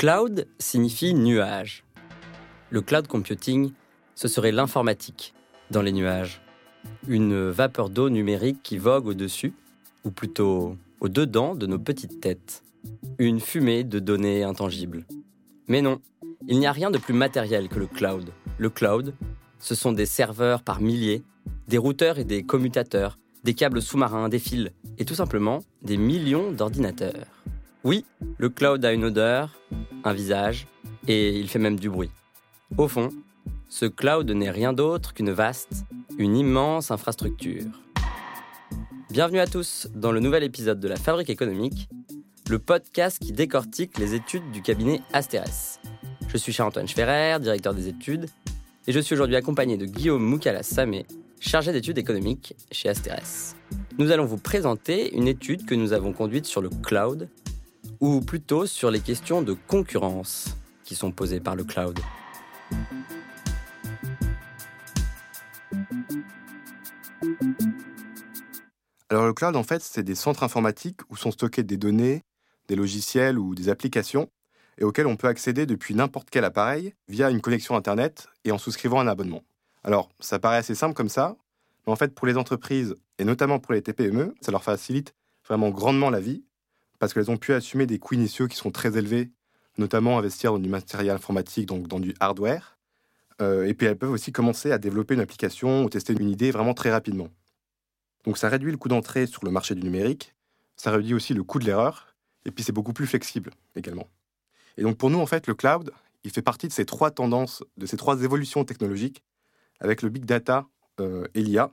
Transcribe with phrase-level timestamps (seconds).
[0.00, 1.84] Cloud signifie nuage.
[2.70, 3.72] Le cloud computing,
[4.14, 5.34] ce serait l'informatique
[5.70, 6.40] dans les nuages.
[7.06, 9.52] Une vapeur d'eau numérique qui vogue au-dessus,
[10.04, 12.62] ou plutôt au-dedans de nos petites têtes.
[13.18, 15.04] Une fumée de données intangibles.
[15.68, 16.00] Mais non,
[16.48, 18.30] il n'y a rien de plus matériel que le cloud.
[18.56, 19.14] Le cloud,
[19.58, 21.22] ce sont des serveurs par milliers,
[21.68, 26.52] des routeurs et des commutateurs, des câbles sous-marins, des fils, et tout simplement des millions
[26.52, 27.26] d'ordinateurs.
[27.84, 28.04] Oui,
[28.38, 29.56] le cloud a une odeur,
[30.04, 30.66] un visage,
[31.08, 32.10] et il fait même du bruit.
[32.76, 33.08] Au fond,
[33.68, 35.84] ce cloud n'est rien d'autre qu'une vaste,
[36.18, 37.64] une immense infrastructure.
[39.10, 41.88] Bienvenue à tous dans le nouvel épisode de la Fabrique économique,
[42.48, 45.80] le podcast qui décortique les études du cabinet Asterès.
[46.28, 48.26] Je suis Charles-Antoine Schferrer, directeur des études,
[48.86, 51.06] et je suis aujourd'hui accompagné de Guillaume Moukala-Samé,
[51.40, 53.56] chargé d'études économiques chez Asterès.
[53.98, 57.28] Nous allons vous présenter une étude que nous avons conduite sur le cloud,
[57.98, 61.98] ou plutôt sur les questions de concurrence qui sont posées par le cloud.
[69.08, 72.22] Alors le cloud, en fait, c'est des centres informatiques où sont stockées des données,
[72.68, 74.28] des logiciels ou des applications,
[74.78, 78.58] et auxquels on peut accéder depuis n'importe quel appareil via une connexion Internet et en
[78.58, 79.42] souscrivant un abonnement.
[79.82, 81.36] Alors, ça paraît assez simple comme ça,
[81.86, 85.14] mais en fait, pour les entreprises, et notamment pour les TPME, ça leur facilite
[85.46, 86.44] vraiment grandement la vie,
[86.98, 89.30] parce qu'elles ont pu assumer des coûts initiaux qui sont très élevés,
[89.78, 92.78] notamment investir dans du matériel informatique, donc dans du hardware,
[93.40, 96.50] euh, et puis elles peuvent aussi commencer à développer une application ou tester une idée
[96.50, 97.28] vraiment très rapidement.
[98.24, 100.34] Donc ça réduit le coût d'entrée sur le marché du numérique,
[100.76, 104.08] ça réduit aussi le coût de l'erreur, et puis c'est beaucoup plus flexible également.
[104.76, 105.90] Et donc pour nous, en fait, le cloud,
[106.22, 109.22] il fait partie de ces trois tendances, de ces trois évolutions technologiques,
[109.80, 110.66] avec le big data
[111.00, 111.70] euh, et l'IA,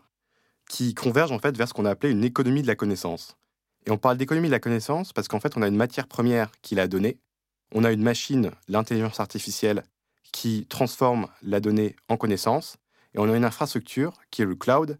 [0.69, 3.37] qui convergent en fait vers ce qu'on a appelé une économie de la connaissance.
[3.85, 6.51] Et on parle d'économie de la connaissance parce qu'en fait, on a une matière première
[6.61, 7.19] qui l'a donnée,
[7.73, 9.83] on a une machine, l'intelligence artificielle,
[10.31, 12.77] qui transforme la donnée en connaissance,
[13.13, 14.99] et on a une infrastructure qui est le cloud,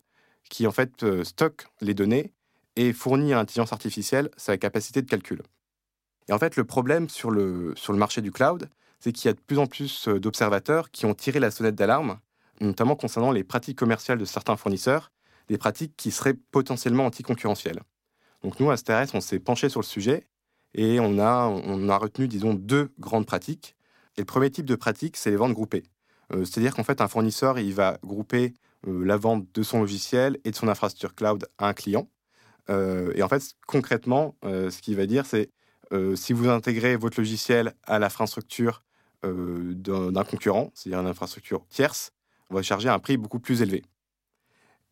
[0.49, 2.33] qui en fait euh, stocke les données
[2.75, 5.41] et fournit à l'intelligence artificielle sa capacité de calcul.
[6.29, 9.29] Et en fait, le problème sur le, sur le marché du cloud, c'est qu'il y
[9.29, 12.19] a de plus en plus euh, d'observateurs qui ont tiré la sonnette d'alarme,
[12.61, 15.11] notamment concernant les pratiques commerciales de certains fournisseurs,
[15.47, 17.81] des pratiques qui seraient potentiellement anticoncurrentielles.
[18.43, 20.27] Donc nous, à STRS, on s'est penché sur le sujet
[20.73, 23.75] et on a, on a retenu, disons, deux grandes pratiques.
[24.17, 25.83] Et le premier type de pratique, c'est les ventes groupées.
[26.33, 28.53] Euh, c'est-à-dire qu'en fait, un fournisseur, il va grouper
[28.87, 32.09] euh, la vente de son logiciel et de son infrastructure cloud à un client.
[32.69, 35.49] et en fait, concrètement, ce qu'il va dire, c'est
[35.93, 38.83] euh, si vous intégrez votre logiciel à l'infrastructure
[39.25, 42.11] euh, d'un concurrent, c'est-à-dire une infrastructure tierce,
[42.49, 43.83] on va charger un prix beaucoup plus élevé.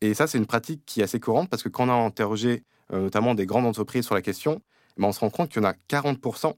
[0.01, 2.63] Et ça, c'est une pratique qui est assez courante parce que quand on a interrogé
[2.93, 4.61] euh, notamment des grandes entreprises sur la question,
[4.97, 6.53] ben, on se rend compte qu'il y en a 40%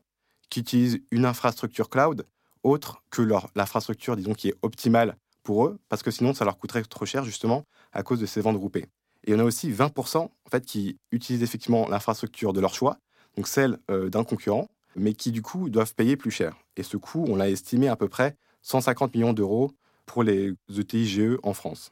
[0.50, 2.26] qui utilisent une infrastructure cloud
[2.64, 3.22] autre que
[3.56, 7.24] l'infrastructure, disons, qui est optimale pour eux, parce que sinon, ça leur coûterait trop cher,
[7.24, 8.88] justement, à cause de ces ventes groupées.
[9.26, 12.98] Et on a aussi 20% en fait, qui utilisent effectivement l'infrastructure de leur choix,
[13.36, 16.58] donc celle euh, d'un concurrent, mais qui du coup doivent payer plus cher.
[16.76, 19.72] Et ce coût, on l'a estimé à peu près 150 millions d'euros
[20.08, 21.92] pour les ETIGE en France.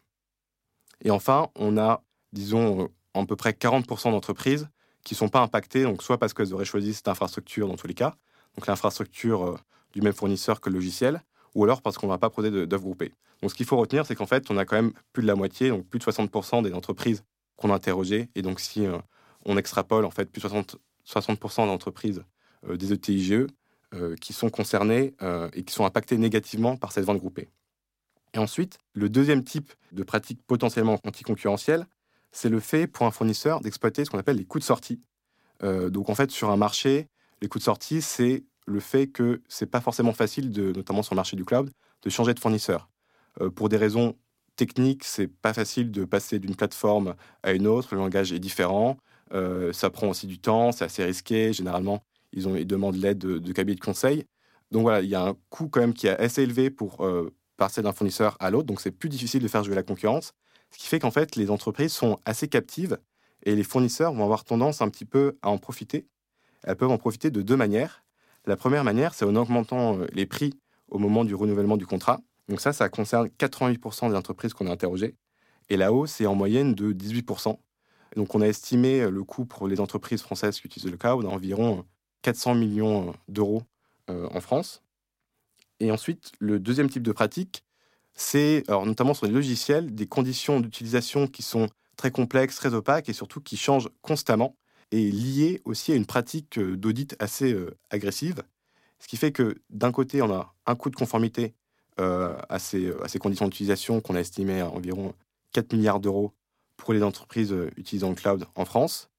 [1.02, 2.02] Et enfin, on a,
[2.34, 4.68] disons, à peu près 40% d'entreprises
[5.04, 7.86] qui ne sont pas impactées, donc soit parce qu'elles auraient choisi cette infrastructure dans tous
[7.86, 8.16] les cas,
[8.56, 9.58] donc l'infrastructure euh,
[9.94, 11.22] du même fournisseur que le logiciel,
[11.54, 13.14] ou alors parce qu'on ne va pas proposer d'offres groupées.
[13.44, 15.36] Donc ce qu'il faut retenir, c'est qu'en fait, on a quand même plus de la
[15.36, 17.24] moitié, donc plus de 60% des entreprises
[17.56, 18.30] qu'on a interrogées.
[18.34, 18.98] Et donc si euh,
[19.46, 22.24] on extrapole, en fait, plus de 60 60% d'entreprises
[22.68, 23.48] euh, des ETIGE
[23.94, 27.50] euh, qui sont concernées euh, et qui sont impactées négativement par cette vente groupée.
[28.36, 31.88] Et ensuite, le deuxième type de pratique potentiellement anticoncurrentielle,
[32.32, 35.02] c'est le fait pour un fournisseur d'exploiter ce qu'on appelle les coûts de sortie.
[35.62, 37.08] donc en fait, sur un marché,
[37.42, 41.16] les coûts de sortie, c'est le fait que c'est pas forcément facile, de, notamment sur
[41.16, 41.72] le marché du cloud,
[42.04, 42.90] de changer de fournisseur.
[43.56, 44.16] pour des raisons
[44.56, 48.98] techniques, c'est pas facile de passer d'une plateforme à une autre, le langage est différent.
[49.34, 51.54] Euh, ça prend aussi du temps, c'est assez risqué.
[51.54, 54.26] Généralement, ils, ont, ils demandent l'aide de, de cabinets de conseil.
[54.72, 57.34] Donc voilà, il y a un coût quand même qui est assez élevé pour euh,
[57.58, 58.68] passer d'un fournisseur à l'autre.
[58.68, 60.34] Donc c'est plus difficile de faire jouer la concurrence.
[60.72, 62.98] Ce qui fait qu'en fait, les entreprises sont assez captives
[63.44, 66.08] et les fournisseurs vont avoir tendance un petit peu à en profiter.
[66.64, 68.04] Elles peuvent en profiter de deux manières.
[68.46, 70.54] La première manière, c'est en augmentant euh, les prix
[70.90, 72.20] au moment du renouvellement du contrat.
[72.50, 75.16] Donc ça, ça concerne 88% des entreprises qu'on a interrogées.
[75.70, 77.58] Et la hausse est en moyenne de 18%.
[78.16, 81.26] Donc, on a estimé euh, le coût pour les entreprises françaises qui utilisent le cloud
[81.26, 81.86] à environ
[82.22, 83.64] 400 millions d'euros
[84.10, 84.84] euh, en France.
[85.80, 87.64] Et ensuite, le deuxième type de pratique,
[88.14, 91.68] c'est, notamment sur les logiciels, des conditions d'utilisation qui sont
[91.98, 94.56] très complexe, très opaque et surtout qui change constamment
[94.92, 97.56] et lié aussi à une pratique d'audit assez
[97.90, 98.44] agressive.
[99.00, 101.54] Ce qui fait que d'un côté, on a un coût de conformité
[101.98, 105.14] à, ces, à ces conditions d'utilisation qu'on a estimé à environ
[105.52, 106.34] 4 milliards d'euros
[106.78, 109.10] pour les entreprises utilisant le cloud en France,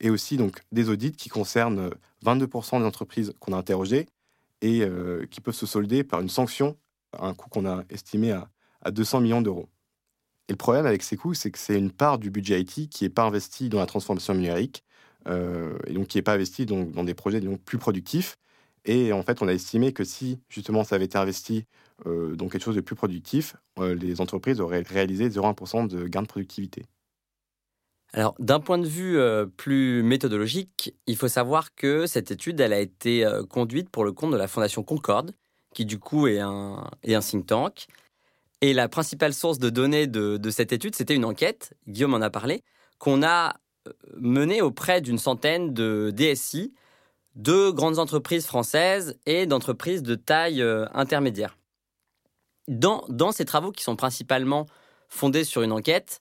[0.00, 1.90] et aussi donc des audits qui concernent
[2.24, 4.06] 22% des entreprises qu'on a interrogées
[4.62, 4.82] et
[5.30, 6.76] qui peuvent se solder par une sanction
[7.18, 8.48] un coût qu'on a estimé à,
[8.82, 9.68] à 200 millions d'euros.
[10.48, 13.04] Et le problème avec ces coûts, c'est que c'est une part du budget IT qui
[13.04, 14.84] n'est pas investie dans la transformation numérique,
[15.28, 18.36] euh, et donc qui n'est pas investie dans, dans, des projets donc, plus productifs.
[18.84, 21.66] Et en fait, on a estimé que si justement ça avait été investi
[22.06, 26.22] euh, dans quelque chose de plus productif, euh, les entreprises auraient réalisé 0,1% de gain
[26.22, 26.84] de productivité.
[28.12, 29.18] Alors, d'un point de vue
[29.56, 34.32] plus méthodologique, il faut savoir que cette étude, elle a été conduite pour le compte
[34.32, 35.32] de la Fondation Concorde,
[35.74, 37.86] qui du coup est un, think tank.
[38.60, 42.30] Et la principale source de données de, cette étude, c'était une enquête, Guillaume en a
[42.30, 42.62] parlé,
[42.98, 43.56] qu'on a
[43.88, 46.74] euh, menée auprès d'une centaine de DSI,
[47.36, 51.56] de grandes entreprises françaises et d'entreprises de taille euh, intermédiaire.
[52.68, 54.66] Dans ces travaux qui sont principalement
[55.08, 56.20] fondés sur une enquête,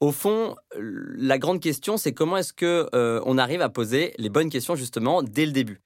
[0.00, 4.30] au fond, la grande question, c'est comment est-ce que euh, on arrive à poser les
[4.30, 5.82] bonnes questions justement dès le début.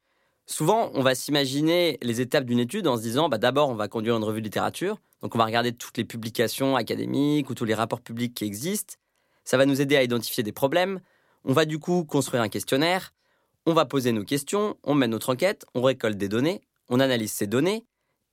[0.46, 3.88] Souvent, on va s'imaginer les étapes d'une étude en se disant, bah, d'abord, on va
[3.88, 5.00] conduire une revue de littérature.
[5.22, 8.94] Donc, on va regarder toutes les publications académiques ou tous les rapports publics qui existent.
[9.44, 11.00] Ça va nous aider à identifier des problèmes.
[11.44, 13.14] On va du coup construire un questionnaire.
[13.66, 17.32] On va poser nos questions, on mène notre enquête, on récolte des données, on analyse
[17.32, 17.84] ces données.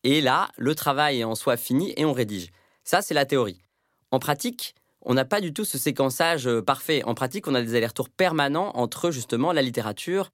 [0.03, 2.51] Et là, le travail est en soi fini et on rédige.
[2.83, 3.61] Ça, c'est la théorie.
[4.11, 7.03] En pratique, on n'a pas du tout ce séquençage euh, parfait.
[7.03, 10.31] En pratique, on a des allers-retours permanents entre justement la littérature,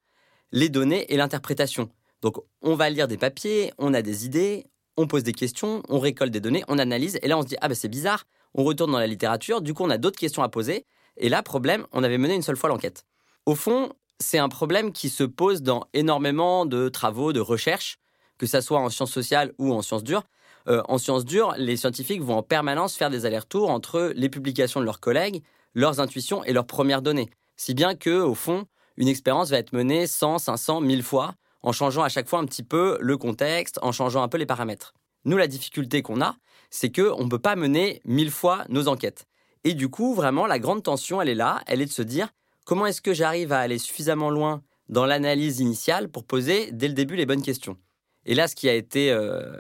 [0.52, 1.90] les données et l'interprétation.
[2.22, 4.66] Donc on va lire des papiers, on a des idées,
[4.98, 7.58] on pose des questions, on récolte des données, on analyse, et là on se dit,
[7.62, 8.25] ah ben c'est bizarre,
[8.56, 10.86] on retourne dans la littérature, du coup on a d'autres questions à poser,
[11.18, 13.06] et là, problème, on avait mené une seule fois l'enquête.
[13.46, 17.98] Au fond, c'est un problème qui se pose dans énormément de travaux, de recherches,
[18.38, 20.24] que ce soit en sciences sociales ou en sciences dures.
[20.68, 24.80] Euh, en sciences dures, les scientifiques vont en permanence faire des allers-retours entre les publications
[24.80, 25.42] de leurs collègues,
[25.74, 27.30] leurs intuitions et leurs premières données.
[27.56, 28.66] Si bien que, au fond,
[28.98, 32.46] une expérience va être menée 100, 500, 1000 fois, en changeant à chaque fois un
[32.46, 34.94] petit peu le contexte, en changeant un peu les paramètres.
[35.25, 36.36] Nous, la difficulté qu'on a,
[36.70, 39.25] c'est qu'on ne peut pas mener 1000 fois nos enquêtes.
[39.63, 42.30] Et du coup, vraiment, la grande tension, elle est là, elle est de se dire
[42.66, 46.94] comment est-ce que j'arrive à aller suffisamment loin dans l'analyse initiale pour poser dès le
[46.94, 47.78] début les bonnes questions?
[48.25, 49.60] Et là, ce qui a été euh,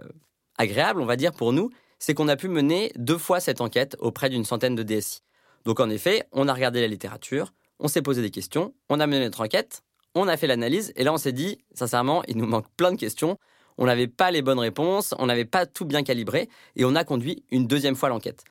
[0.57, 1.69] agréable, on va dire, pour nous,
[1.99, 5.21] c'est qu'on a pu mener deux fois cette enquête auprès d'une centaine de DSI.
[5.65, 9.07] Donc en effet, on a regardé la littérature, on s'est posé des questions, on a
[9.07, 9.81] mené notre enquête,
[10.15, 12.97] on a fait l'analyse, et là on s'est dit, sincèrement, il nous manque plein de
[12.97, 13.37] questions,
[13.77, 17.03] on n'avait pas les bonnes réponses, on n'avait pas tout bien calibré, et on a
[17.03, 18.43] conduit une deuxième fois l'enquête.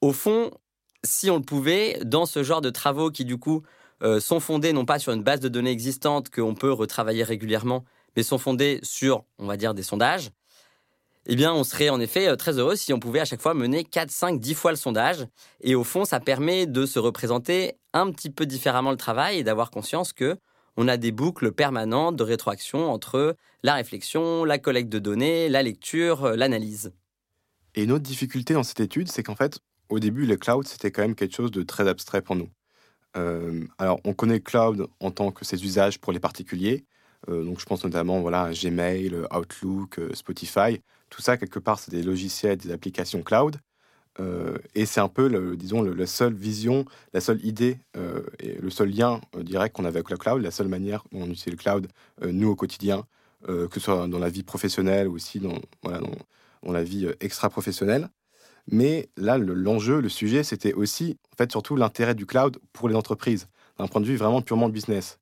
[0.00, 0.50] Au fond,
[1.02, 3.62] si on le pouvait, dans ce genre de travaux qui du coup
[4.02, 7.84] euh, sont fondés non pas sur une base de données existante qu'on peut retravailler régulièrement,
[8.16, 10.30] mais sont fondés sur, on va dire, des sondages,
[11.26, 13.54] eh bien, on serait en effet euh, très heureux si on pouvait à chaque fois
[13.54, 15.26] mener 4, 5, 10 fois le sondage.
[15.62, 19.44] Et au fond, ça permet de se représenter un petit peu différemment le travail et
[19.44, 20.36] d'avoir conscience que
[20.76, 25.62] on a des boucles permanentes de rétroaction entre la réflexion, la collecte de données, la
[25.62, 26.92] lecture, euh, l'analyse.
[27.74, 30.90] Et une autre difficulté dans cette étude, c'est qu'en fait, au début, le cloud, c'était
[30.90, 32.50] quand même quelque chose de très abstrait pour nous.
[33.16, 36.84] Euh, alors, on connaît le cloud en tant que ses usages pour les particuliers.
[37.28, 40.80] donc, je pense notamment voilà, à Gmail, Outlook, Spotify.
[41.14, 43.58] Tout ça, quelque part, c'est des logiciels, des applications cloud.
[44.18, 48.54] Euh, et c'est un peu, le, disons, la seule vision, la seule idée euh, et
[48.60, 51.30] le seul lien euh, direct qu'on avait avec le cloud, la seule manière dont on
[51.30, 51.86] utilise le cloud,
[52.20, 53.06] nous, au quotidien,
[53.46, 56.00] que ce soit dans la vie professionnelle ou aussi dans, voilà,
[56.62, 58.08] dans, la vie extra-professionnelle.
[58.72, 62.96] Mais là, l'enjeu, le, sujet, c'était aussi, en fait, surtout l'intérêt du cloud pour les
[62.96, 63.46] entreprises,
[63.78, 65.20] d'un point de vue vraiment purement business.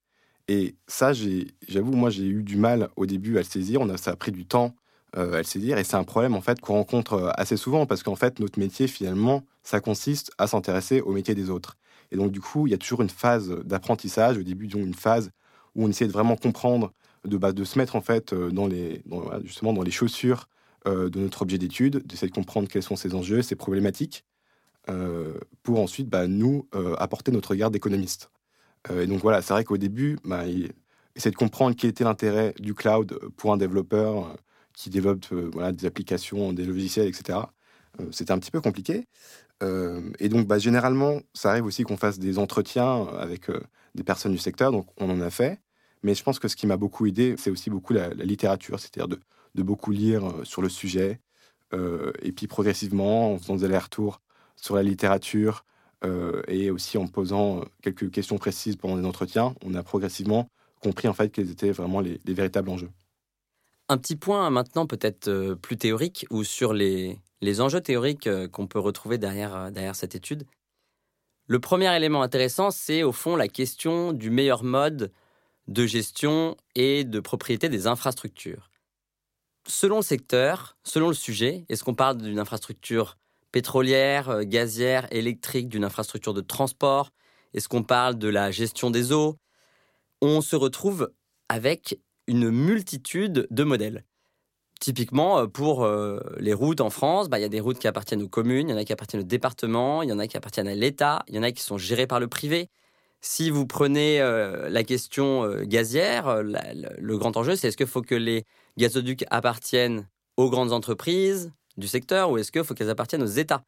[0.48, 3.80] Et ça, j'avoue, moi, j'ai eu du mal au début à le saisir.
[3.80, 4.74] On a, ça a pris du temps
[5.16, 5.78] euh, elle sait dire.
[5.78, 8.58] Et c'est un problème en fait qu'on rencontre euh, assez souvent parce qu'en fait notre
[8.58, 11.76] métier finalement ça consiste à s'intéresser au métier des autres.
[12.10, 14.94] Et donc du coup il y a toujours une phase d'apprentissage au début, disons une
[14.94, 15.30] phase
[15.74, 16.92] où on essaie de vraiment comprendre,
[17.26, 19.02] de, bah, de se mettre en fait euh, dans les,
[19.44, 20.48] justement dans les chaussures
[20.84, 24.24] de notre objet d'étude, d'essayer de comprendre quels sont ses enjeux, ses problématiques,
[25.62, 26.66] pour ensuite bah, nous
[26.98, 28.32] apporter notre regard d'économiste.
[28.92, 30.42] et donc voilà, c'est vrai qu'au début, bah,
[31.14, 34.36] essayer de comprendre quel était l'intérêt du cloud pour un développeur
[34.74, 37.38] qui développent euh, voilà, des applications, des logiciels, etc.
[38.00, 39.06] Euh, c'était un petit peu compliqué.
[39.62, 43.50] Euh, et donc, bah, généralement, ça arrive aussi qu'on fasse des entretiens avec
[43.94, 45.60] des personnes du secteur, donc on en a fait.
[46.02, 49.08] Mais je pense que ce qui m'a beaucoup aidé, c'est aussi beaucoup la, littérature, c'est-à-dire
[49.08, 51.20] de, beaucoup lire sur le sujet.
[52.22, 54.20] et puis progressivement, en faisant des allers-retours
[54.56, 55.64] sur la littérature,
[56.04, 60.48] euh, et aussi en posant quelques questions précises pendant les entretiens, on a progressivement
[60.82, 62.90] compris en fait quels étaient vraiment les, véritables enjeux.
[63.92, 67.20] Un petit point maintenant peut-être euh, plus théorique ou sur les,
[67.60, 70.46] enjeux théoriques euh, qu'on peut retrouver derrière, derrière cette étude.
[71.46, 75.12] Le premier élément intéressant, c'est au fond la question du meilleur mode
[75.68, 78.70] de gestion et de propriété des infrastructures.
[79.68, 83.18] Selon le secteur, selon le sujet, est-ce qu'on parle d'une infrastructure
[83.50, 87.10] pétrolière, euh, gazière, électrique, d'une infrastructure de transport?
[87.52, 89.36] Est-ce qu'on parle de la gestion des eaux?
[90.22, 91.12] On se retrouve
[91.50, 94.04] avec une multitude de modèles.
[94.80, 97.86] Typiquement, euh, pour euh, les routes en France, bah, il y a des routes qui
[97.86, 100.26] appartiennent aux communes, il y en a qui appartiennent au département, il y en a
[100.26, 102.68] qui appartiennent à l'État, il y en a qui sont gérées par le privé.
[103.20, 108.44] Si vous prenez la question gazière, le grand enjeu, c'est est-ce qu'il faut que les
[108.78, 113.64] gazoducs appartiennent aux grandes entreprises, du secteur ou est-ce qu'il faut qu'elles appartiennent aux États?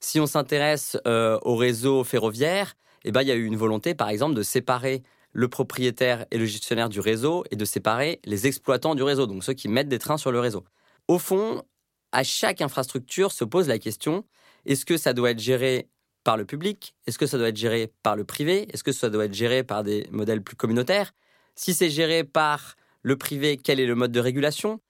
[0.00, 3.94] Si on s'intéresse euh, au réseau ferroviaire, eh ben, il y a eu une volonté,
[3.94, 5.02] par exemple, de séparer
[5.34, 9.44] le propriétaire et le gestionnaire du réseau et de séparer les exploitants du réseau, donc
[9.44, 10.64] ceux qui mettent des trains sur le réseau.
[11.08, 11.62] Au fond,
[12.12, 14.24] à chaque infrastructure se pose la question
[14.66, 15.88] est-ce que ça doit être géré
[16.22, 16.94] par le public?
[17.06, 18.66] Est-ce que ça doit être géré par le privé?
[18.72, 21.12] Est-ce que ça doit être géré par des modèles plus communautaires?
[21.54, 24.80] Si c'est géré par le privé, quel est le mode de régulation?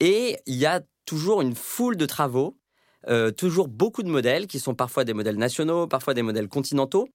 [0.00, 2.58] Et il y a toujours une foule de travaux,
[3.08, 7.08] euh, toujours beaucoup de modèles qui sont parfois des modèles nationaux, parfois des modèles continentaux.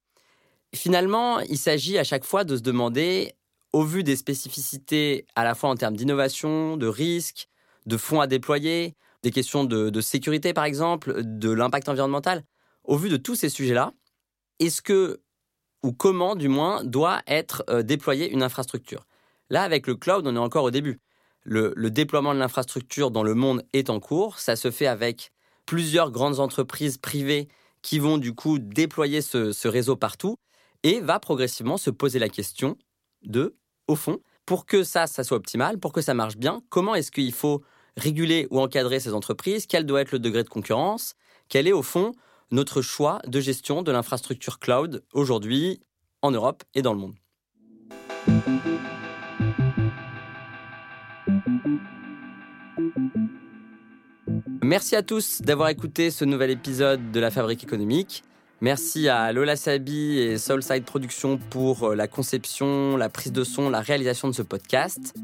[0.74, 3.34] Finalement, il s'agit à chaque fois de se demander,
[3.72, 7.48] au vu des spécificités à la fois en termes d'innovation, de risques,
[7.86, 12.42] de fonds à déployer, des questions de, sécurité par exemple, de l'impact environnemental,
[12.84, 13.92] au vu de tous ces sujets-là,
[14.58, 15.20] est-ce que,
[15.82, 19.06] ou comment du moins, doit être euh, déployée une infrastructure?
[19.50, 21.00] Là, avec le cloud, on est encore au début.
[21.42, 24.40] Le, déploiement de l'infrastructure dans le monde est en cours.
[24.40, 25.30] Ça se fait avec
[25.64, 27.48] plusieurs grandes entreprises privées
[27.82, 30.36] qui vont du coup déployer ce, réseau partout
[30.86, 32.78] et va progressivement se poser la question
[33.24, 33.56] de,
[33.88, 37.32] au fond, pour que ça, soit optimal, pour que ça marche bien, comment est-ce qu'il
[37.32, 37.64] faut
[37.96, 41.14] réguler ou encadrer ces entreprises Quel doit être le degré de concurrence
[41.48, 42.12] Quel est au fond
[42.52, 45.80] notre choix de gestion de l'infrastructure cloud aujourd'hui
[46.22, 47.16] en Europe et dans le monde
[54.62, 58.22] Merci à tous d'avoir écouté ce nouvel épisode de La Fabrique économique.
[58.62, 63.68] Merci à Lola Sabi et Soulside Productions pour euh, la conception, la prise de son,
[63.68, 65.14] la réalisation de ce podcast.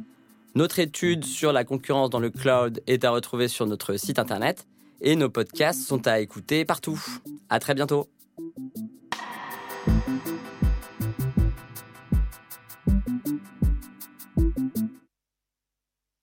[0.55, 4.67] Notre étude sur la concurrence dans le cloud est à retrouver sur notre site internet
[5.01, 7.03] et nos podcasts sont à écouter partout.
[7.49, 8.07] À très bientôt.